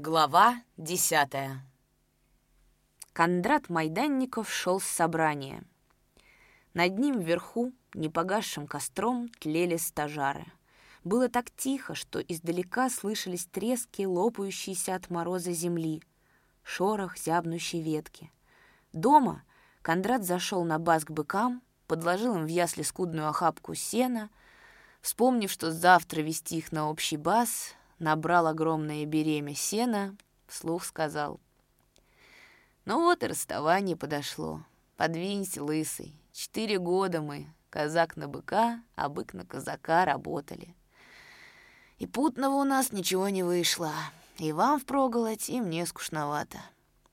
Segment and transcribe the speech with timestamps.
[0.00, 1.66] Глава десятая
[3.12, 5.64] Кондрат Майданников шел с собрания.
[6.72, 10.44] Над ним вверху, непогасшим костром, тлели стажары.
[11.02, 16.00] Было так тихо, что издалека слышались трески, лопающиеся от мороза земли,
[16.62, 18.30] шорох зябнущей ветки.
[18.92, 19.42] Дома
[19.82, 24.30] Кондрат зашел на бас к быкам, подложил им в ясли скудную охапку сена,
[25.00, 30.16] вспомнив, что завтра вести их на общий бас, набрал огромное беремя сена,
[30.46, 31.40] вслух сказал.
[32.84, 34.64] «Ну вот и расставание подошло.
[34.96, 36.14] Подвинься, лысый.
[36.32, 40.74] Четыре года мы, казак на быка, а бык на казака, работали.
[41.98, 43.92] И путного у нас ничего не вышло.
[44.38, 46.58] И вам впроголодь, и мне скучновато.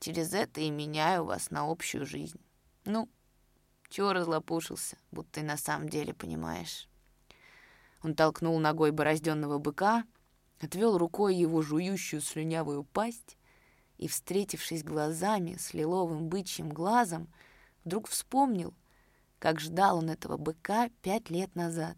[0.00, 2.40] Через это и меняю вас на общую жизнь.
[2.84, 3.08] Ну,
[3.88, 6.88] чего разлопушился, будто и на самом деле понимаешь?»
[8.02, 10.04] Он толкнул ногой борозденного быка,
[10.60, 13.36] отвел рукой его жующую слюнявую пасть
[13.98, 17.28] и, встретившись глазами с лиловым бычьим глазом,
[17.84, 18.74] вдруг вспомнил,
[19.38, 21.96] как ждал он этого быка пять лет назад.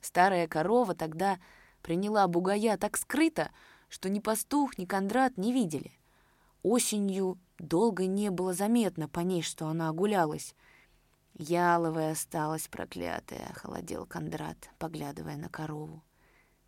[0.00, 1.38] Старая корова тогда
[1.82, 3.50] приняла бугая так скрыто,
[3.88, 5.92] что ни пастух, ни Кондрат не видели.
[6.62, 10.54] Осенью долго не было заметно по ней, что она огулялась.
[11.34, 16.02] «Яловая осталась проклятая»,— холодел Кондрат, поглядывая на корову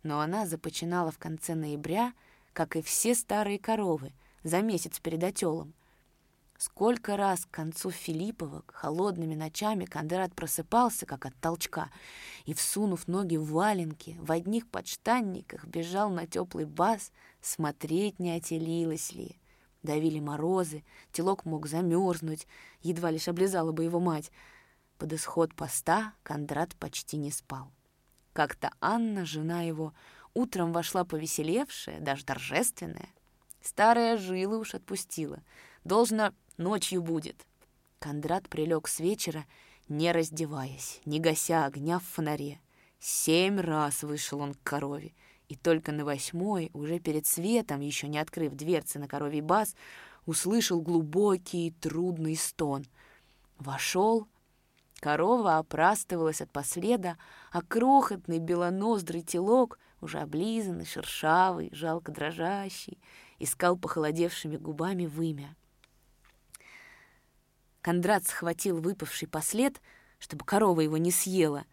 [0.05, 2.13] но она започинала в конце ноября,
[2.53, 5.73] как и все старые коровы, за месяц перед отелом.
[6.59, 11.89] Сколько раз к концу Филипповок холодными ночами Кондрат просыпался, как от толчка,
[12.45, 19.11] и, всунув ноги в валенки, в одних подштанниках бежал на теплый баз смотреть, не отелилось
[19.11, 19.39] ли.
[19.81, 22.47] Давили морозы, телок мог замерзнуть,
[22.83, 24.31] едва лишь облизала бы его мать.
[24.99, 27.71] Под исход поста Кондрат почти не спал.
[28.35, 29.93] Как-то Анна, жена его,
[30.33, 33.07] утром вошла повеселевшая, даже торжественная.
[33.61, 35.41] Старая жила уж отпустила.
[35.85, 37.45] Должно, ночью будет.
[37.99, 39.45] Кондрат прилег с вечера,
[39.87, 42.59] не раздеваясь, не гася огня в фонаре.
[42.99, 45.13] Семь раз вышел он к корове,
[45.47, 49.77] и только на восьмой, уже перед светом, еще не открыв дверцы на коровий бас,
[50.25, 52.85] услышал глубокий трудный стон.
[53.59, 54.27] Вошел,
[54.99, 57.17] Корова опрастывалась от последа,
[57.51, 62.99] а крохотный белоноздрый телок, уже облизанный, шершавый, жалко дрожащий,
[63.39, 65.55] искал похолодевшими губами вымя.
[67.81, 69.79] Кондрат схватил выпавший послед,
[70.17, 71.65] чтобы корова его не съела,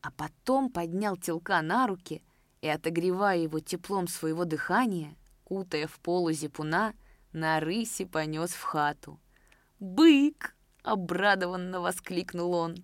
[0.00, 2.22] а потом поднял телка на руки
[2.62, 6.94] и, отогревая его теплом своего дыхания, кутая в полу зипуна,
[7.32, 9.20] на рысе понес в хату.
[9.78, 10.55] «Бык!»
[10.86, 12.76] Обрадованно воскликнул он.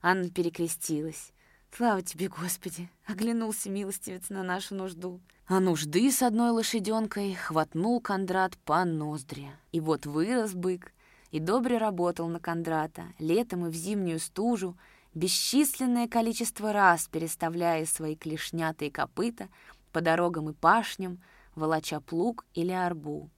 [0.00, 1.32] Анна перекрестилась.
[1.70, 5.20] «Слава тебе, Господи!»— оглянулся милостивец на нашу нужду.
[5.46, 9.50] А нужды с одной лошаденкой хватнул Кондрат по ноздре.
[9.70, 10.94] И вот вырос бык,
[11.30, 14.78] и добре работал на Кондрата, летом и в зимнюю стужу,
[15.12, 19.50] бесчисленное количество раз переставляя свои клешнятые копыта
[19.92, 21.22] по дорогам и пашням,
[21.54, 23.30] волоча плуг или арбу.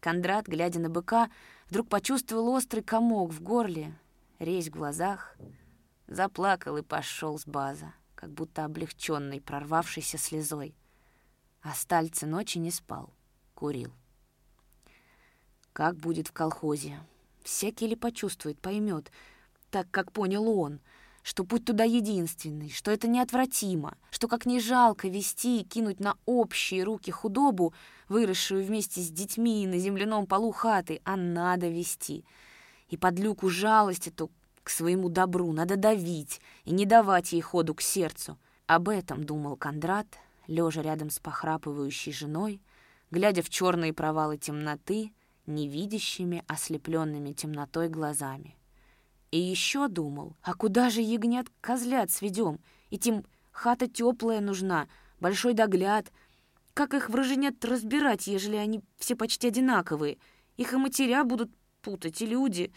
[0.00, 1.30] Кондрат, глядя на быка,
[1.70, 3.96] Вдруг почувствовал острый комок в горле,
[4.40, 5.36] резь в глазах,
[6.08, 10.74] заплакал и пошел с база, как будто облегченный, прорвавшийся слезой.
[11.62, 13.14] А Стальцы ночи не спал,
[13.54, 13.92] курил.
[15.72, 16.98] Как будет в колхозе?
[17.44, 19.12] Всякий ли почувствует, поймет,
[19.70, 20.80] так, как понял он—
[21.22, 26.16] что путь туда единственный, что это неотвратимо, что как не жалко вести и кинуть на
[26.26, 27.74] общие руки худобу,
[28.08, 32.24] выросшую вместе с детьми на земляном полу хаты, а надо вести.
[32.88, 34.30] И под люку жалость эту
[34.62, 38.38] к своему добру надо давить и не давать ей ходу к сердцу.
[38.66, 40.06] Об этом думал Кондрат,
[40.46, 42.60] лежа рядом с похрапывающей женой,
[43.10, 45.12] глядя в черные провалы темноты,
[45.46, 48.56] невидящими, ослепленными темнотой глазами.
[49.30, 52.58] И еще думал, а куда же ягнят козлят сведем?
[52.90, 54.88] И тем хата теплая нужна,
[55.20, 56.12] большой догляд.
[56.74, 60.18] Как их враженят разбирать, ежели они все почти одинаковые?
[60.56, 61.50] Их и матеря будут
[61.80, 62.72] путать, и люди.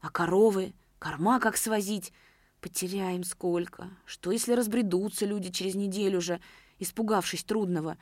[0.00, 2.12] А коровы, корма как свозить?
[2.60, 3.90] Потеряем сколько.
[4.04, 6.40] Что, если разбредутся люди через неделю же,
[6.78, 7.96] испугавшись трудного?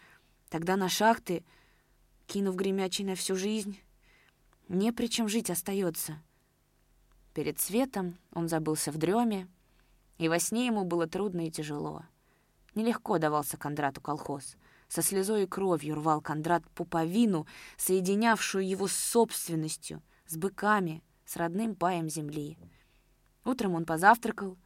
[0.48, 1.44] Тогда на шахты,
[2.26, 3.78] кинув гремячий на всю жизнь,
[4.68, 6.20] не при чем жить остается.
[7.34, 9.48] Перед светом он забылся в дреме,
[10.18, 12.04] и во сне ему было трудно и тяжело.
[12.76, 14.56] Нелегко давался Кондрату колхоз.
[14.88, 17.46] Со слезой и кровью рвал Кондрат пуповину,
[17.76, 22.56] соединявшую его с собственностью, с быками, с родным паем земли.
[23.44, 24.56] Утром он позавтракал,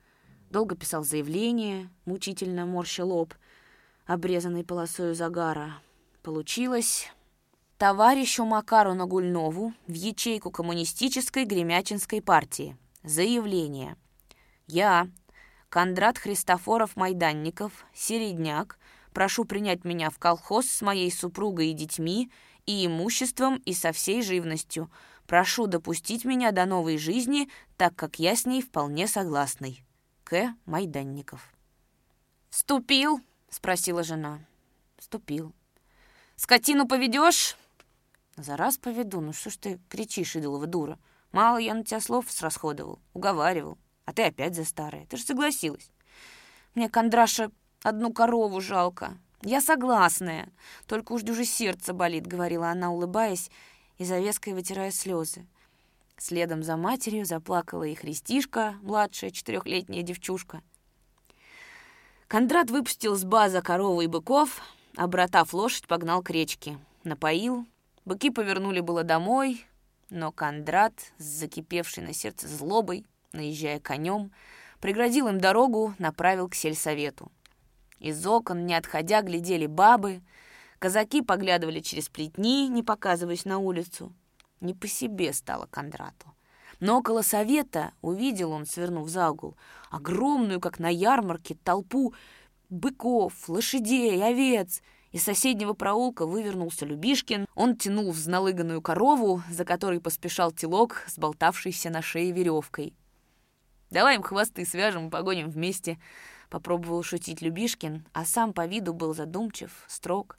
[0.50, 3.32] долго писал заявление, мучительно морща лоб,
[4.04, 5.80] обрезанный полосою загара.
[6.22, 7.10] Получилось
[7.78, 12.76] товарищу Макару Нагульнову в ячейку коммунистической Гремячинской партии.
[13.04, 13.96] Заявление.
[14.66, 15.08] Я,
[15.68, 18.78] Кондрат Христофоров Майданников, середняк,
[19.12, 22.32] прошу принять меня в колхоз с моей супругой и детьми,
[22.66, 24.90] и имуществом, и со всей живностью.
[25.28, 29.84] Прошу допустить меня до новой жизни, так как я с ней вполне согласный.
[30.24, 30.54] К.
[30.66, 31.54] Майданников.
[32.50, 34.40] «Вступил?»— спросила жена.
[34.98, 35.54] «Вступил».
[36.34, 37.56] «Скотину поведешь?»
[38.38, 39.20] «За раз поведу.
[39.20, 40.98] Ну что ж ты кричишь, идолова дура?
[41.32, 43.78] Мало я на тебя слов срасходовал, уговаривал.
[44.04, 45.06] А ты опять за старое.
[45.06, 45.90] Ты же согласилась.
[46.76, 47.50] Мне, Кондраша,
[47.82, 49.18] одну корову жалко.
[49.42, 50.48] Я согласная.
[50.86, 53.50] Только уж уже сердце болит»,— говорила она, улыбаясь
[53.98, 55.44] и завеской вытирая слезы.
[56.16, 60.62] Следом за матерью заплакала и Христишка, младшая четырехлетняя девчушка.
[62.28, 64.62] Кондрат выпустил с база корову и быков,
[64.96, 66.78] обратав лошадь, погнал к речке.
[67.02, 67.66] Напоил.
[68.08, 69.66] Быки повернули было домой,
[70.08, 74.32] но Кондрат, с закипевшей на сердце злобой, наезжая конем,
[74.80, 77.30] преградил им дорогу, направил к сельсовету.
[77.98, 80.22] Из окон, не отходя, глядели бабы,
[80.78, 84.10] казаки поглядывали через плетни, не показываясь на улицу.
[84.62, 86.34] Не по себе стало Кондрату.
[86.80, 89.54] Но около совета увидел он, свернув за угол,
[89.90, 92.14] огромную, как на ярмарке, толпу
[92.70, 94.80] быков, лошадей, овец.
[95.10, 97.46] Из соседнего проулка вывернулся Любишкин.
[97.54, 102.94] Он тянул взналыганную корову, за которой поспешал телок, сболтавшийся на шее веревкой.
[103.90, 105.98] «Давай им хвосты свяжем и погоним вместе»,—
[106.50, 110.38] попробовал шутить Любишкин, а сам по виду был задумчив, строг.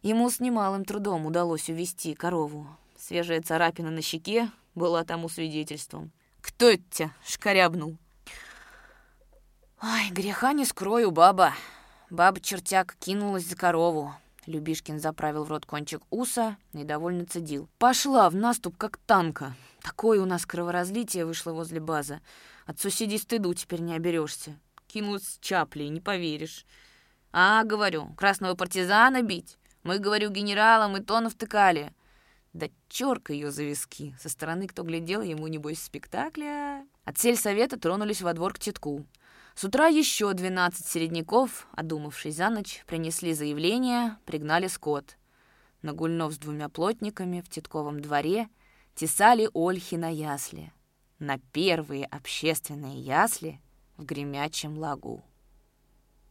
[0.00, 2.66] Ему с немалым трудом удалось увести корову.
[2.96, 6.12] Свежая царапина на щеке была тому свидетельством.
[6.40, 7.98] «Кто это тебя шкарябнул?»
[9.80, 11.52] «Ай, греха не скрою, баба!»
[12.10, 14.14] Баба-чертяк кинулась за корову.
[14.46, 17.68] Любишкин заправил в рот кончик уса, недовольно цедил.
[17.78, 19.54] «Пошла в наступ, как танка.
[19.82, 22.20] Такое у нас кроворазлитие вышло возле базы.
[22.64, 24.58] От соседей стыду теперь не оберешься.
[24.86, 26.64] Кинулась с чаплей, не поверишь.
[27.30, 29.58] А, говорю, красного партизана бить?
[29.82, 31.92] Мы, говорю, генералам и то навтыкали.
[32.54, 34.16] Да черка ее за виски.
[34.18, 36.86] Со стороны кто глядел, ему, небось, спектакля.
[37.04, 39.04] От сельсовета тронулись во двор к тетку.
[39.58, 45.16] С утра еще двенадцать середняков, одумавшись за ночь, принесли заявление, пригнали скот.
[45.82, 48.48] Нагульнов с двумя плотниками в тетковом дворе
[48.94, 50.72] тесали ольхи на ясли.
[51.18, 53.60] На первые общественные ясли
[53.96, 55.24] в гремячем лагу.